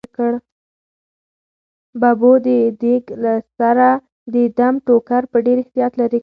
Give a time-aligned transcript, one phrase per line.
[1.99, 2.47] ببو د
[2.81, 3.89] دېګ له سره
[4.33, 6.19] د دم ټوکر په ډېر احتیاط لیرې کړ.